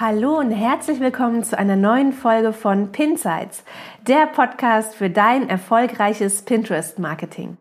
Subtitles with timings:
[0.00, 3.64] Hallo und herzlich willkommen zu einer neuen Folge von Pinsights,
[4.06, 7.56] der Podcast für dein erfolgreiches Pinterest-Marketing.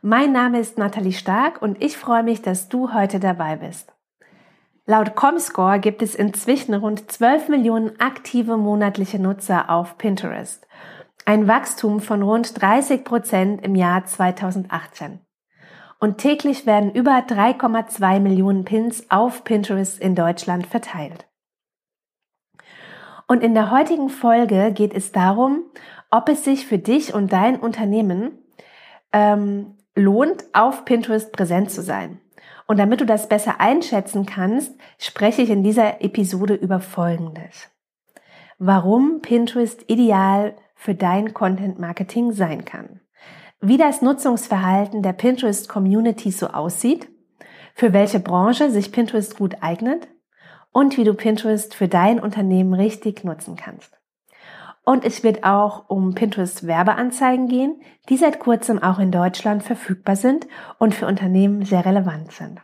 [0.00, 3.92] Mein Name ist Nathalie Stark und ich freue mich, dass du heute dabei bist.
[4.86, 10.66] Laut Comscore gibt es inzwischen rund 12 Millionen aktive monatliche Nutzer auf Pinterest.
[11.26, 15.20] Ein Wachstum von rund 30 Prozent im Jahr 2018.
[16.00, 21.26] Und täglich werden über 3,2 Millionen Pins auf Pinterest in Deutschland verteilt.
[23.32, 25.62] Und in der heutigen Folge geht es darum,
[26.10, 28.32] ob es sich für dich und dein Unternehmen
[29.10, 32.20] ähm, lohnt, auf Pinterest präsent zu sein.
[32.66, 37.70] Und damit du das besser einschätzen kannst, spreche ich in dieser Episode über Folgendes.
[38.58, 43.00] Warum Pinterest ideal für dein Content Marketing sein kann.
[43.62, 47.08] Wie das Nutzungsverhalten der Pinterest Community so aussieht,
[47.74, 50.06] für welche Branche sich Pinterest gut eignet
[50.72, 53.98] und wie du Pinterest für dein Unternehmen richtig nutzen kannst.
[54.84, 60.16] Und es wird auch um Pinterest Werbeanzeigen gehen, die seit kurzem auch in Deutschland verfügbar
[60.16, 62.60] sind und für Unternehmen sehr relevant sind.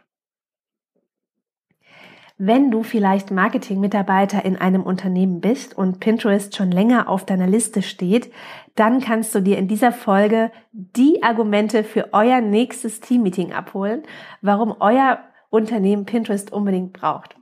[2.40, 7.82] Wenn du vielleicht Marketing-Mitarbeiter in einem Unternehmen bist und Pinterest schon länger auf deiner Liste
[7.82, 8.32] steht,
[8.76, 14.04] dann kannst du dir in dieser Folge die Argumente für euer nächstes Teammeeting abholen,
[14.40, 15.18] warum euer
[15.50, 17.34] Unternehmen Pinterest unbedingt braucht.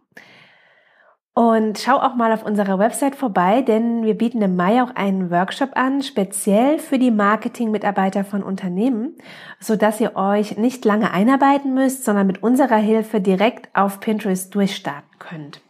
[1.39, 5.31] Und schau auch mal auf unserer Website vorbei, denn wir bieten im Mai auch einen
[5.31, 9.19] Workshop an, speziell für die Marketing-Mitarbeiter von Unternehmen,
[9.61, 14.55] so dass ihr euch nicht lange einarbeiten müsst, sondern mit unserer Hilfe direkt auf Pinterest
[14.55, 15.61] durchstarten könnt.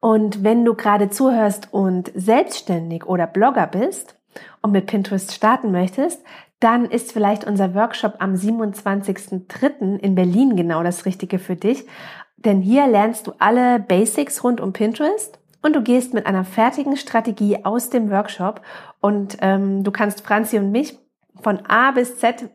[0.00, 4.16] Und wenn du gerade zuhörst und selbstständig oder Blogger bist
[4.62, 6.24] und mit Pinterest starten möchtest,
[6.60, 9.98] dann ist vielleicht unser Workshop am 27.03.
[9.98, 11.84] in Berlin genau das Richtige für dich.
[12.44, 16.96] Denn hier lernst du alle Basics rund um Pinterest und du gehst mit einer fertigen
[16.96, 18.60] Strategie aus dem Workshop
[19.00, 20.98] und ähm, du kannst Franzi und mich
[21.42, 22.48] von A bis Z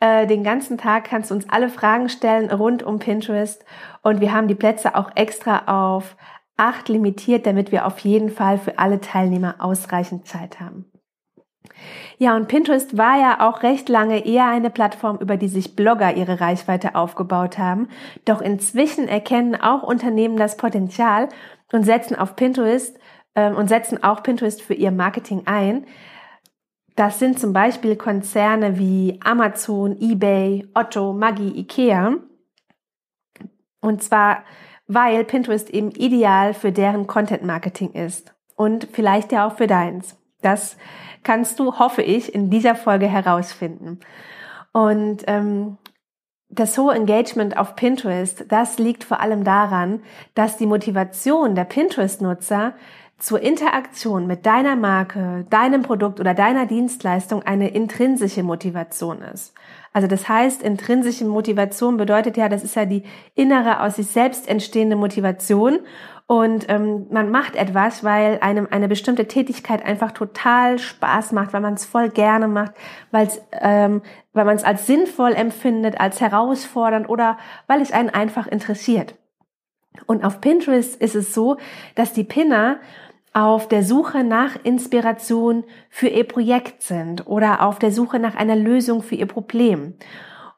[0.00, 3.64] äh, den ganzen Tag kannst du uns alle Fragen stellen rund um Pinterest
[4.02, 6.16] und wir haben die Plätze auch extra auf
[6.56, 10.86] acht limitiert, damit wir auf jeden Fall für alle Teilnehmer ausreichend Zeit haben.
[12.18, 16.14] Ja, und Pinterest war ja auch recht lange eher eine Plattform, über die sich Blogger
[16.16, 17.88] ihre Reichweite aufgebaut haben.
[18.24, 21.28] Doch inzwischen erkennen auch Unternehmen das Potenzial
[21.72, 22.98] und setzen auf Pinterest
[23.34, 25.86] ähm, und setzen auch Pinterest für ihr Marketing ein.
[26.96, 32.16] Das sind zum Beispiel Konzerne wie Amazon, eBay, Otto, Maggi, Ikea.
[33.80, 34.42] Und zwar,
[34.88, 38.34] weil Pinterest eben ideal für deren Content Marketing ist.
[38.56, 40.16] Und vielleicht ja auch für deins.
[40.40, 40.76] Das
[41.22, 44.00] kannst du, hoffe ich, in dieser Folge herausfinden.
[44.72, 45.78] Und ähm,
[46.50, 50.02] das hohe Engagement auf Pinterest, das liegt vor allem daran,
[50.34, 52.74] dass die Motivation der Pinterest-Nutzer
[53.18, 59.54] zur Interaktion mit deiner Marke, deinem Produkt oder deiner Dienstleistung eine intrinsische Motivation ist.
[59.92, 63.04] Also das heißt, intrinsische Motivation bedeutet ja, das ist ja die
[63.34, 65.80] innere aus sich selbst entstehende Motivation
[66.30, 71.62] und ähm, man macht etwas, weil einem eine bestimmte Tätigkeit einfach total Spaß macht, weil
[71.62, 72.72] man es voll gerne macht,
[73.10, 74.02] weil's, ähm,
[74.34, 79.14] weil man es als sinnvoll empfindet, als herausfordernd oder weil es einen einfach interessiert.
[80.04, 81.56] Und auf Pinterest ist es so,
[81.94, 82.78] dass die Pinner
[83.38, 88.56] auf der Suche nach Inspiration für ihr Projekt sind oder auf der Suche nach einer
[88.56, 89.94] Lösung für ihr Problem.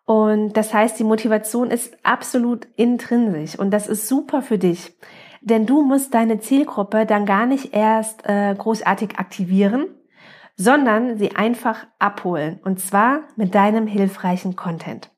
[0.06, 4.97] Und das heißt, die Motivation ist absolut intrinsisch und das ist super für dich.
[5.41, 9.86] Denn du musst deine Zielgruppe dann gar nicht erst äh, großartig aktivieren,
[10.56, 12.60] sondern sie einfach abholen.
[12.65, 15.10] Und zwar mit deinem hilfreichen Content.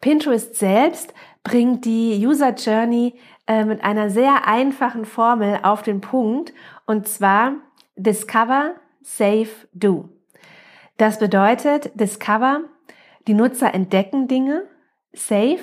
[0.00, 1.12] Pinterest selbst
[1.42, 3.14] bringt die User Journey
[3.50, 6.52] äh, mit einer sehr einfachen Formel auf den Punkt.
[6.86, 7.54] Und zwar
[7.96, 10.08] Discover, Save, Do.
[10.96, 12.60] Das bedeutet Discover,
[13.26, 14.68] die Nutzer entdecken Dinge,
[15.12, 15.60] Save,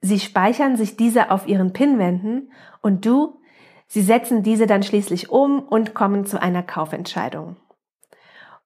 [0.00, 2.52] Sie speichern sich diese auf ihren Pinwänden
[2.82, 3.40] und du,
[3.86, 7.56] sie setzen diese dann schließlich um und kommen zu einer Kaufentscheidung.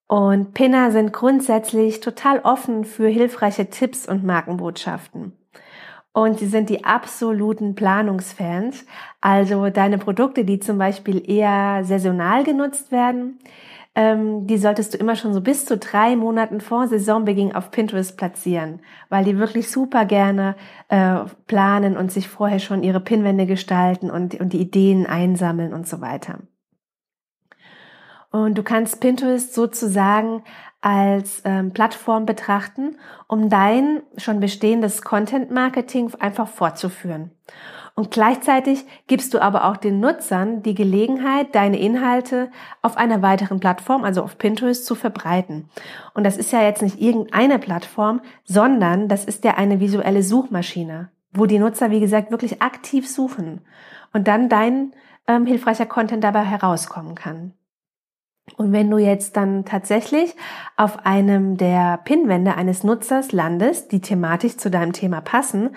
[0.06, 5.32] Und Pinner sind grundsätzlich total offen für hilfreiche Tipps und Markenbotschaften.
[6.12, 8.84] Und sie sind die absoluten Planungsfans.
[9.20, 13.38] Also deine Produkte, die zum Beispiel eher saisonal genutzt werden,
[13.94, 18.16] ähm, die solltest du immer schon so bis zu drei Monaten vor Saisonbeginn auf Pinterest
[18.16, 18.80] platzieren,
[19.10, 20.56] weil die wirklich super gerne
[20.88, 25.86] äh, planen und sich vorher schon ihre Pinwände gestalten und, und die Ideen einsammeln und
[25.86, 26.38] so weiter.
[28.30, 30.42] Und du kannst Pinterest sozusagen
[30.82, 32.96] als ähm, Plattform betrachten,
[33.28, 37.30] um dein schon bestehendes Content Marketing einfach fortzuführen.
[37.94, 42.50] Und gleichzeitig gibst du aber auch den Nutzern die Gelegenheit, deine Inhalte
[42.80, 45.68] auf einer weiteren Plattform, also auf Pinterest, zu verbreiten.
[46.14, 51.10] Und das ist ja jetzt nicht irgendeine Plattform, sondern das ist ja eine visuelle Suchmaschine,
[51.32, 53.60] wo die Nutzer, wie gesagt, wirklich aktiv suchen
[54.14, 54.92] und dann dein
[55.26, 57.52] ähm, hilfreicher Content dabei herauskommen kann.
[58.56, 60.34] Und wenn du jetzt dann tatsächlich
[60.76, 65.70] auf einem der Pinwände eines Nutzers landest, die thematisch zu deinem Thema passen,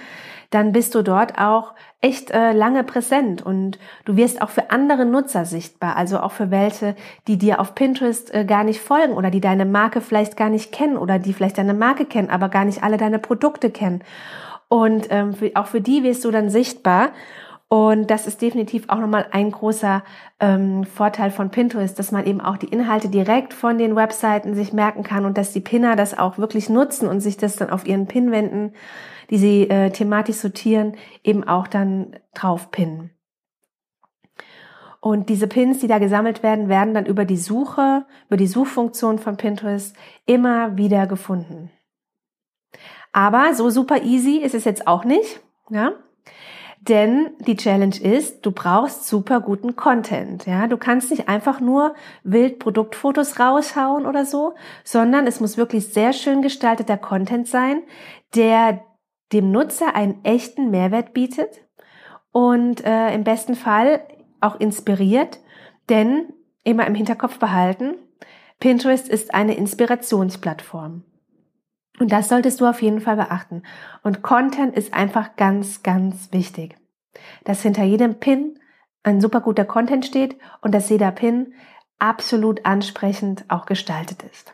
[0.49, 3.43] dann bist du dort auch echt äh, lange präsent.
[3.43, 6.95] Und du wirst auch für andere Nutzer sichtbar, also auch für welche,
[7.27, 10.71] die dir auf Pinterest äh, gar nicht folgen oder die deine Marke vielleicht gar nicht
[10.71, 14.03] kennen oder die vielleicht deine Marke kennen, aber gar nicht alle deine Produkte kennen.
[14.67, 17.11] Und ähm, für, auch für die wirst du dann sichtbar
[17.67, 20.03] und das ist definitiv auch nochmal ein großer
[20.39, 24.71] ähm, Vorteil von Pinterest, dass man eben auch die Inhalte direkt von den Webseiten sich
[24.71, 27.87] merken kann und dass die Pinner das auch wirklich nutzen und sich das dann auf
[27.87, 28.73] ihren Pinwänden,
[29.31, 33.09] die sie äh, thematisch sortieren, eben auch dann drauf pinnen.
[35.01, 39.17] Und diese Pins, die da gesammelt werden, werden dann über die Suche, über die Suchfunktion
[39.17, 39.95] von Pinterest
[40.25, 41.71] immer wieder gefunden.
[43.11, 45.41] Aber so super easy ist es jetzt auch nicht.
[45.69, 45.93] Ja?
[46.87, 50.45] Denn die Challenge ist, du brauchst super guten Content.
[50.45, 54.53] Ja, du kannst nicht einfach nur wild Produktfotos raushauen oder so,
[54.83, 57.81] sondern es muss wirklich sehr schön gestalteter Content sein,
[58.35, 58.83] der
[59.33, 61.65] dem Nutzer einen echten Mehrwert bietet
[62.31, 64.01] und äh, im besten Fall
[64.39, 65.39] auch inspiriert,
[65.89, 66.33] denn
[66.63, 67.95] immer im Hinterkopf behalten,
[68.59, 71.03] Pinterest ist eine Inspirationsplattform.
[71.99, 73.63] Und das solltest du auf jeden Fall beachten.
[74.03, 76.75] Und Content ist einfach ganz, ganz wichtig.
[77.43, 78.59] Dass hinter jedem Pin
[79.03, 81.53] ein super guter Content steht und dass jeder Pin
[81.99, 84.53] absolut ansprechend auch gestaltet ist.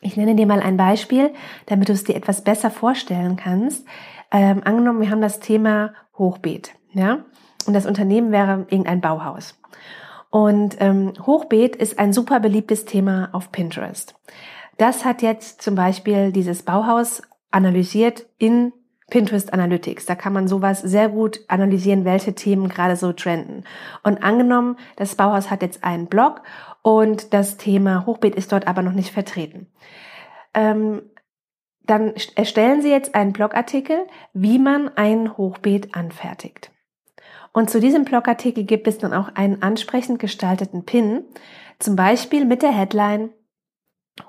[0.00, 1.32] Ich nenne dir mal ein Beispiel,
[1.66, 3.86] damit du es dir etwas besser vorstellen kannst.
[4.30, 7.24] Ähm, angenommen, wir haben das Thema Hochbeet, ja,
[7.66, 9.60] und das Unternehmen wäre irgendein Bauhaus.
[10.30, 14.14] Und ähm, Hochbeet ist ein super beliebtes Thema auf Pinterest.
[14.78, 18.72] Das hat jetzt zum Beispiel dieses Bauhaus analysiert in
[19.10, 20.06] Pinterest Analytics.
[20.06, 23.64] Da kann man sowas sehr gut analysieren, welche Themen gerade so trenden.
[24.02, 26.42] Und angenommen, das Bauhaus hat jetzt einen Blog
[26.82, 29.66] und das Thema Hochbeet ist dort aber noch nicht vertreten.
[30.54, 31.02] Ähm,
[31.82, 36.70] dann erstellen Sie jetzt einen Blogartikel, wie man ein Hochbeet anfertigt.
[37.52, 41.24] Und zu diesem Blogartikel gibt es dann auch einen ansprechend gestalteten Pin,
[41.78, 43.30] zum Beispiel mit der Headline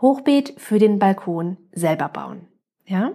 [0.02, 2.48] Hochbeet für den Balkon selber bauen.
[2.86, 3.12] Ja?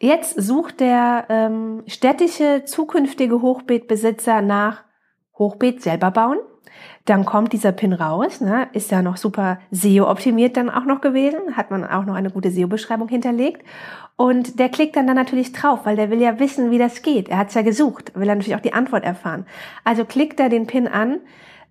[0.00, 4.84] Jetzt sucht der ähm, städtische zukünftige Hochbeetbesitzer nach
[5.38, 6.38] Hochbeet selber bauen.
[7.04, 8.68] Dann kommt dieser Pin raus, ne?
[8.72, 12.50] ist ja noch super SEO-optimiert dann auch noch gewesen, hat man auch noch eine gute
[12.50, 13.62] SEO-Beschreibung hinterlegt.
[14.16, 17.28] Und der klickt dann, dann natürlich drauf, weil der will ja wissen, wie das geht.
[17.28, 19.46] Er hat es ja gesucht, will er natürlich auch die Antwort erfahren.
[19.82, 21.20] Also klickt er den Pin an,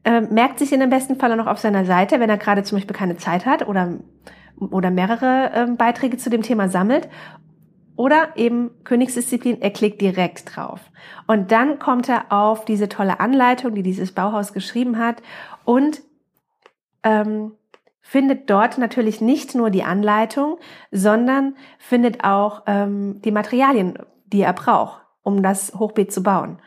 [0.03, 2.77] äh, merkt sich in dem besten Fall noch auf seiner Seite, wenn er gerade zum
[2.77, 3.95] Beispiel keine Zeit hat oder,
[4.59, 7.09] oder mehrere äh, Beiträge zu dem Thema sammelt.
[7.95, 10.79] Oder eben Königsdisziplin, er klickt direkt drauf.
[11.27, 15.21] Und dann kommt er auf diese tolle Anleitung, die dieses Bauhaus geschrieben hat
[15.65, 16.01] und
[17.03, 17.51] ähm,
[18.01, 20.59] findet dort natürlich nicht nur die Anleitung,
[20.91, 26.59] sondern findet auch ähm, die Materialien, die er braucht, um das Hochbeet zu bauen.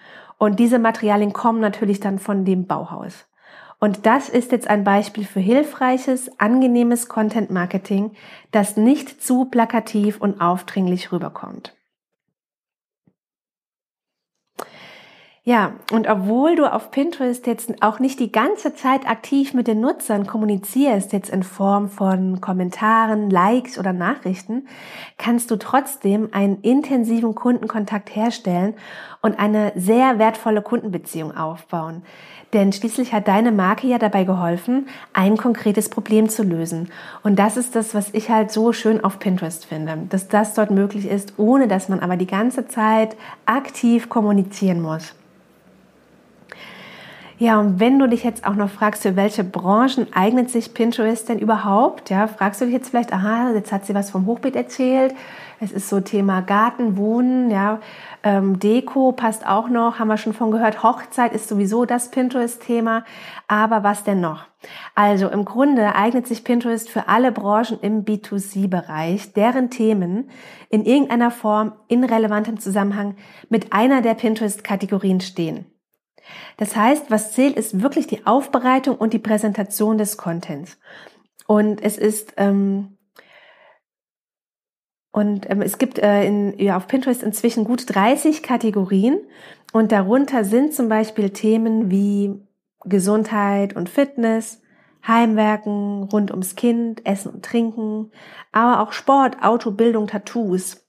[0.42, 3.28] Und diese Materialien kommen natürlich dann von dem Bauhaus.
[3.78, 8.10] Und das ist jetzt ein Beispiel für hilfreiches, angenehmes Content Marketing,
[8.50, 11.76] das nicht zu plakativ und aufdringlich rüberkommt.
[15.44, 19.80] Ja, und obwohl du auf Pinterest jetzt auch nicht die ganze Zeit aktiv mit den
[19.80, 24.68] Nutzern kommunizierst, jetzt in Form von Kommentaren, Likes oder Nachrichten,
[25.18, 28.74] kannst du trotzdem einen intensiven Kundenkontakt herstellen
[29.20, 32.02] und eine sehr wertvolle Kundenbeziehung aufbauen.
[32.52, 36.92] Denn schließlich hat deine Marke ja dabei geholfen, ein konkretes Problem zu lösen.
[37.24, 40.70] Und das ist das, was ich halt so schön auf Pinterest finde, dass das dort
[40.70, 45.16] möglich ist, ohne dass man aber die ganze Zeit aktiv kommunizieren muss.
[47.38, 51.28] Ja, und wenn du dich jetzt auch noch fragst, für welche Branchen eignet sich Pinterest
[51.28, 52.10] denn überhaupt?
[52.10, 55.14] Ja, fragst du dich jetzt vielleicht, aha, jetzt hat sie was vom Hochbeet erzählt.
[55.58, 57.80] Es ist so Thema Garten, Wohnen, ja,
[58.22, 60.82] ähm, Deko passt auch noch, haben wir schon von gehört.
[60.82, 63.04] Hochzeit ist sowieso das Pinterest-Thema.
[63.48, 64.44] Aber was denn noch?
[64.94, 70.30] Also im Grunde eignet sich Pinterest für alle Branchen im B2C-Bereich, deren Themen
[70.68, 73.16] in irgendeiner Form in relevantem Zusammenhang
[73.48, 75.66] mit einer der Pinterest-Kategorien stehen.
[76.56, 80.78] Das heißt, was zählt, ist wirklich die Aufbereitung und die Präsentation des Contents.
[81.46, 82.96] Und es ist ähm,
[85.12, 89.20] und ähm, es gibt äh, in, ja, auf Pinterest inzwischen gut 30 Kategorien
[89.72, 92.40] und darunter sind zum Beispiel Themen wie
[92.84, 94.62] Gesundheit und Fitness,
[95.06, 98.10] Heimwerken, rund ums Kind, Essen und Trinken,
[98.52, 100.86] aber auch Sport, Auto, Bildung, Tattoos.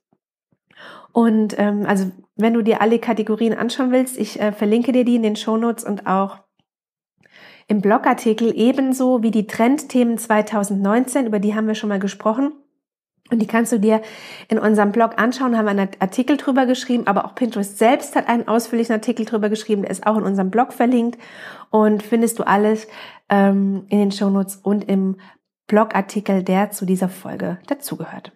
[1.11, 5.15] Und ähm, also wenn du dir alle Kategorien anschauen willst, ich äh, verlinke dir die
[5.15, 6.39] in den Shownotes und auch
[7.67, 12.53] im Blogartikel ebenso wie die Trendthemen 2019, über die haben wir schon mal gesprochen.
[13.31, 14.01] Und die kannst du dir
[14.49, 18.49] in unserem Blog anschauen, haben einen Artikel drüber geschrieben, aber auch Pinterest selbst hat einen
[18.49, 21.17] ausführlichen Artikel drüber geschrieben, der ist auch in unserem Blog verlinkt
[21.69, 22.85] und findest du alles
[23.29, 25.17] ähm, in den Shownotes und im
[25.67, 28.33] Blogartikel, der zu dieser Folge dazugehört.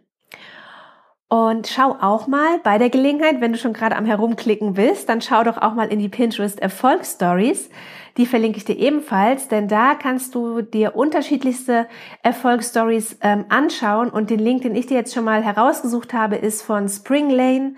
[1.30, 5.20] Und schau auch mal bei der Gelegenheit, wenn du schon gerade am Herumklicken bist, dann
[5.20, 7.70] schau doch auch mal in die Pinterest Erfolgsstories.
[8.16, 11.88] Die verlinke ich dir ebenfalls, denn da kannst du dir unterschiedlichste
[12.24, 14.10] Erfolgsstories ähm, anschauen.
[14.10, 17.76] Und den Link, den ich dir jetzt schon mal herausgesucht habe, ist von Spring Lane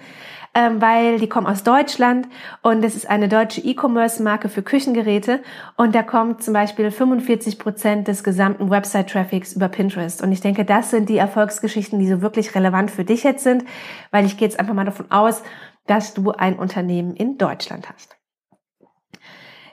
[0.54, 2.28] ähm, weil die kommen aus Deutschland
[2.62, 5.42] und es ist eine deutsche E-Commerce-Marke für Küchengeräte
[5.78, 10.22] und da kommt zum Beispiel 45 Prozent des gesamten Website-Traffics über Pinterest.
[10.22, 13.64] Und ich denke, das sind die Erfolgsgeschichten, die so wirklich relevant für dich jetzt sind,
[14.12, 15.44] weil ich gehe jetzt einfach mal davon aus,
[15.86, 18.20] dass du ein Unternehmen in Deutschland hast.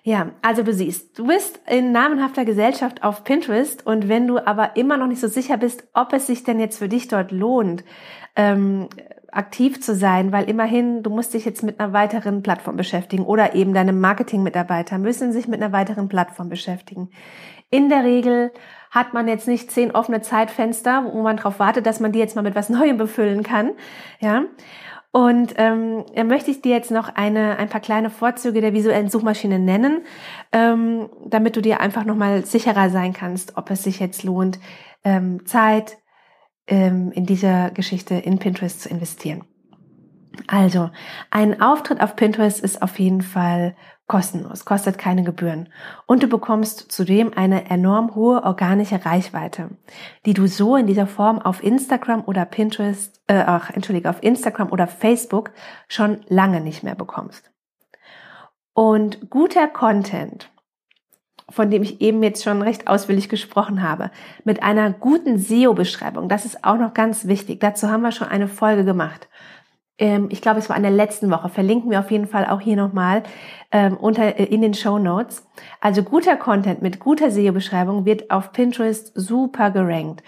[0.06, 4.76] Ja, also du siehst, du bist in namenhafter Gesellschaft auf Pinterest und wenn du aber
[4.76, 7.82] immer noch nicht so sicher bist, ob es sich denn jetzt für dich dort lohnt,
[8.36, 8.88] ähm,
[9.32, 13.54] aktiv zu sein, weil immerhin, du musst dich jetzt mit einer weiteren Plattform beschäftigen oder
[13.54, 17.10] eben deine Marketingmitarbeiter müssen sich mit einer weiteren Plattform beschäftigen.
[17.70, 18.52] In der Regel
[18.90, 22.36] hat man jetzt nicht zehn offene Zeitfenster, wo man darauf wartet, dass man die jetzt
[22.36, 23.72] mal mit was Neuem befüllen kann.
[24.20, 24.44] Ja.
[25.10, 29.58] Und ähm, möchte ich dir jetzt noch eine, ein paar kleine Vorzüge der visuellen Suchmaschine
[29.58, 30.02] nennen,
[30.52, 34.58] ähm, damit du dir einfach nochmal sicherer sein kannst, ob es sich jetzt lohnt,
[35.04, 35.96] ähm, Zeit,
[36.66, 39.44] ähm, in dieser Geschichte in Pinterest zu investieren.
[40.46, 40.90] Also,
[41.30, 43.74] ein Auftritt auf Pinterest ist auf jeden Fall
[44.06, 45.68] kostenlos, kostet keine Gebühren.
[46.06, 49.70] Und du bekommst zudem eine enorm hohe organische Reichweite,
[50.24, 54.70] die du so in dieser Form auf Instagram oder Pinterest, äh, ach, entschuldige, auf Instagram
[54.70, 55.50] oder Facebook
[55.88, 57.50] schon lange nicht mehr bekommst.
[58.74, 60.50] Und guter Content
[61.48, 64.10] von dem ich eben jetzt schon recht ausführlich gesprochen habe,
[64.44, 66.28] mit einer guten SEO-Beschreibung.
[66.28, 67.60] Das ist auch noch ganz wichtig.
[67.60, 69.28] Dazu haben wir schon eine Folge gemacht.
[69.98, 71.48] Ähm, ich glaube, es war in der letzten Woche.
[71.48, 73.22] Verlinken wir auf jeden Fall auch hier nochmal
[73.70, 75.46] ähm, unter, äh, in den Show Notes.
[75.80, 80.22] Also guter Content mit guter SEO-Beschreibung wird auf Pinterest super gerankt.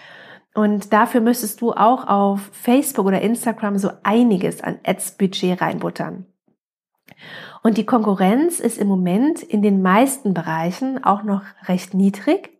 [0.55, 6.25] Und dafür müsstest du auch auf Facebook oder Instagram so einiges an Ads-Budget reinbuttern.
[7.61, 12.51] Und die Konkurrenz ist im Moment in den meisten Bereichen auch noch recht niedrig.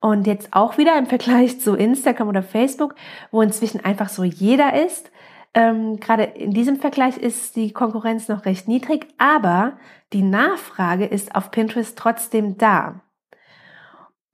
[0.00, 2.94] Und jetzt auch wieder im Vergleich zu Instagram oder Facebook,
[3.30, 5.10] wo inzwischen einfach so jeder ist.
[5.54, 9.78] Ähm, gerade in diesem Vergleich ist die Konkurrenz noch recht niedrig, aber
[10.12, 13.00] die Nachfrage ist auf Pinterest trotzdem da.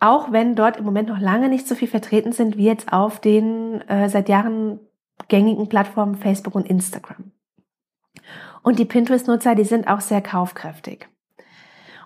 [0.01, 3.21] Auch wenn dort im Moment noch lange nicht so viel vertreten sind wie jetzt auf
[3.21, 4.81] den äh, seit Jahren
[5.29, 7.33] gängigen Plattformen Facebook und Instagram.
[8.63, 11.09] Und die Pinterest-Nutzer, die sind auch sehr kaufkräftig.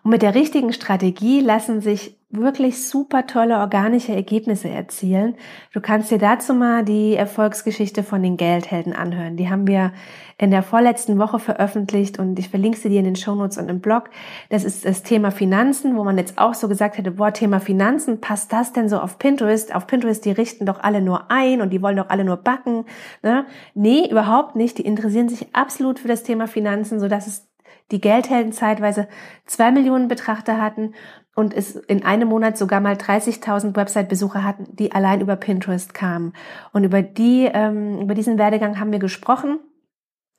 [0.02, 5.34] Und mit der richtigen Strategie lassen sich wirklich super tolle organische Ergebnisse erzielen.
[5.72, 9.36] Du kannst dir dazu mal die Erfolgsgeschichte von den Geldhelden anhören.
[9.36, 9.92] Die haben wir
[10.36, 13.80] in der vorletzten Woche veröffentlicht und ich verlinke sie dir in den Shownotes und im
[13.80, 14.10] Blog.
[14.50, 18.20] Das ist das Thema Finanzen, wo man jetzt auch so gesagt hätte, boah, Thema Finanzen,
[18.20, 19.74] passt das denn so auf Pinterest?
[19.74, 22.84] Auf Pinterest, die richten doch alle nur ein und die wollen doch alle nur backen.
[23.22, 23.46] Ne?
[23.74, 24.78] Nee, überhaupt nicht.
[24.78, 27.48] Die interessieren sich absolut für das Thema Finanzen, so dass es
[27.90, 29.08] die Geldhelden zeitweise
[29.46, 30.94] zwei Millionen Betrachter hatten
[31.34, 36.32] und es in einem Monat sogar mal 30.000 Website-Besucher hatten, die allein über Pinterest kamen.
[36.72, 39.58] Und über die, ähm, über diesen Werdegang haben wir gesprochen,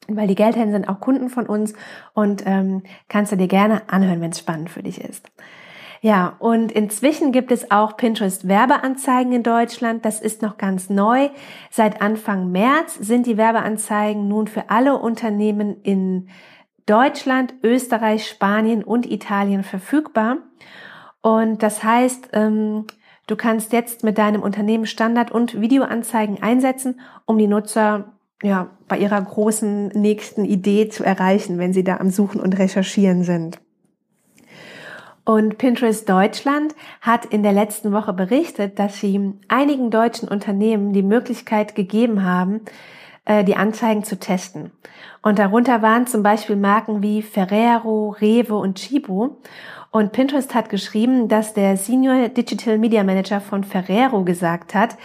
[0.07, 1.73] weil die Geldhelden sind auch Kunden von uns
[2.13, 5.29] und ähm, kannst du dir gerne anhören, wenn es spannend für dich ist.
[6.01, 10.05] Ja, und inzwischen gibt es auch Pinterest Werbeanzeigen in Deutschland.
[10.05, 11.29] Das ist noch ganz neu.
[11.71, 16.29] Seit Anfang März sind die Werbeanzeigen nun für alle Unternehmen in
[16.85, 20.37] Deutschland, Österreich, Spanien und Italien verfügbar.
[21.25, 22.85] Und das heißt, ähm,
[23.25, 28.13] du kannst jetzt mit deinem Unternehmen Standard- und Videoanzeigen einsetzen, um die Nutzer
[28.43, 33.23] ja, bei ihrer großen nächsten Idee zu erreichen, wenn sie da am Suchen und Recherchieren
[33.23, 33.57] sind.
[35.23, 41.01] Und Pinterest Deutschland hat in der letzten Woche berichtet, dass sie einigen deutschen Unternehmen die
[41.01, 42.61] Möglichkeit gegeben haben,
[43.25, 44.69] äh, die Anzeigen zu testen.
[45.23, 49.37] Und darunter waren zum Beispiel Marken wie Ferrero, Rewe und Chibo.
[49.95, 54.97] Und Pinterest hat geschrieben, dass der Senior Digital Media Manager von Ferrero gesagt hat,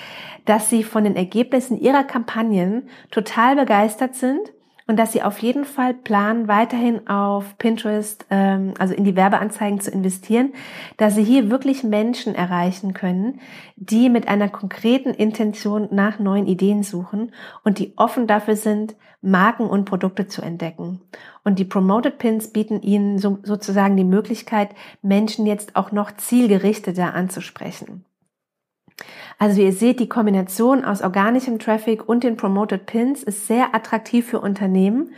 [0.46, 4.52] dass sie von den Ergebnissen ihrer Kampagnen total begeistert sind
[4.90, 9.78] und dass sie auf jeden Fall planen, weiterhin auf Pinterest, ähm, also in die Werbeanzeigen
[9.78, 10.52] zu investieren,
[10.96, 13.38] da sie hier wirklich Menschen erreichen können,
[13.76, 17.30] die mit einer konkreten Intention nach neuen Ideen suchen
[17.62, 21.00] und die offen dafür sind, Marken und Produkte zu entdecken.
[21.44, 24.70] Und die Promoted Pins bieten ihnen so, sozusagen die Möglichkeit,
[25.02, 28.04] Menschen jetzt auch noch zielgerichteter anzusprechen.
[29.38, 33.74] Also wie ihr seht, die Kombination aus organischem Traffic und den Promoted Pins ist sehr
[33.74, 35.12] attraktiv für Unternehmen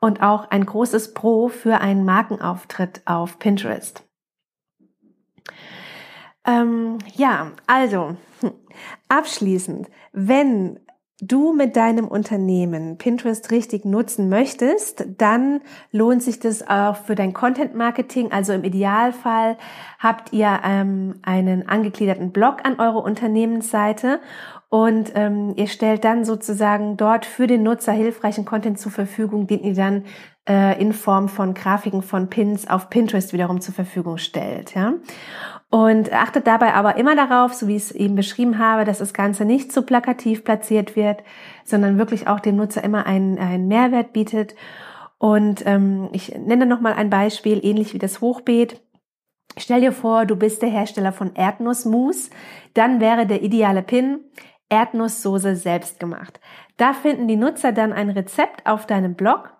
[0.00, 4.04] und auch ein großes Pro für einen Markenauftritt auf Pinterest.
[6.44, 8.52] Ähm, ja, also hm,
[9.08, 10.80] abschließend, wenn
[11.20, 15.60] du mit deinem Unternehmen Pinterest richtig nutzen möchtest, dann
[15.90, 18.30] lohnt sich das auch für dein Content Marketing.
[18.30, 19.56] Also im Idealfall
[19.98, 24.20] habt ihr ähm, einen angegliederten Blog an eure Unternehmensseite
[24.70, 29.64] und ähm, ihr stellt dann sozusagen dort für den Nutzer hilfreichen Content zur Verfügung, den
[29.64, 30.04] ihr dann
[30.48, 34.74] äh, in Form von Grafiken von Pins auf Pinterest wiederum zur Verfügung stellt.
[34.74, 34.94] Ja?
[35.70, 39.12] Und achtet dabei aber immer darauf, so wie ich es eben beschrieben habe, dass das
[39.12, 41.22] Ganze nicht zu plakativ platziert wird,
[41.64, 44.54] sondern wirklich auch dem Nutzer immer einen, einen Mehrwert bietet.
[45.18, 48.80] Und ähm, ich nenne nochmal ein Beispiel, ähnlich wie das Hochbeet.
[49.58, 52.30] Stell dir vor, du bist der Hersteller von Erdnussmus,
[52.74, 54.20] dann wäre der ideale Pin
[54.70, 56.40] Erdnusssoße selbst gemacht.
[56.76, 59.52] Da finden die Nutzer dann ein Rezept auf deinem Blog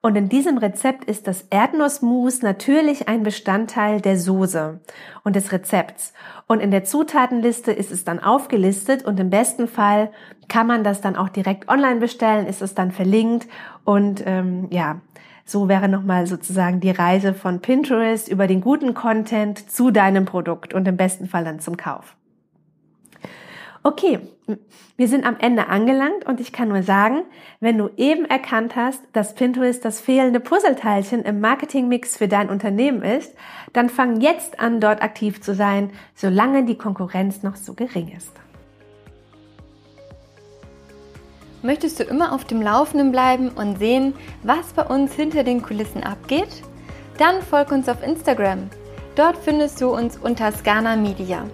[0.00, 4.78] und in diesem Rezept ist das Erdnussmus natürlich ein Bestandteil der Soße
[5.24, 6.12] und des Rezepts.
[6.46, 10.12] Und in der Zutatenliste ist es dann aufgelistet und im besten Fall
[10.48, 13.48] kann man das dann auch direkt online bestellen, ist es dann verlinkt
[13.84, 15.00] und ähm, ja,
[15.44, 20.74] so wäre nochmal sozusagen die Reise von Pinterest über den guten Content zu deinem Produkt
[20.74, 22.16] und im besten Fall dann zum Kauf.
[23.86, 24.18] Okay,
[24.96, 27.22] wir sind am Ende angelangt und ich kann nur sagen,
[27.60, 33.02] wenn du eben erkannt hast, dass Pinterest das fehlende Puzzleteilchen im Marketingmix für dein Unternehmen
[33.02, 33.32] ist,
[33.72, 38.32] dann fang jetzt an, dort aktiv zu sein, solange die Konkurrenz noch so gering ist.
[41.62, 46.02] Möchtest du immer auf dem Laufenden bleiben und sehen, was bei uns hinter den Kulissen
[46.02, 46.64] abgeht?
[47.18, 48.68] Dann folg uns auf Instagram.
[49.14, 51.46] Dort findest du uns unter Scana Media.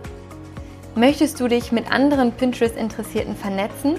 [0.95, 3.95] Möchtest du dich mit anderen Pinterest-Interessierten vernetzen?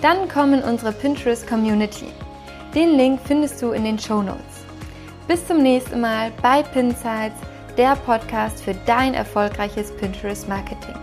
[0.00, 2.06] Dann komm in unsere Pinterest-Community.
[2.72, 4.64] Den Link findest du in den Show Notes.
[5.26, 7.40] Bis zum nächsten Mal bei Pinsights,
[7.76, 10.94] der Podcast für dein erfolgreiches Pinterest-Marketing.